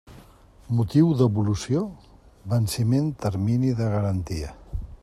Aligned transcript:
Motiu 0.77 1.11
devolució: 1.19 1.83
venciment 2.55 3.13
termini 3.27 3.79
de 3.83 3.93
garantia. 3.99 4.57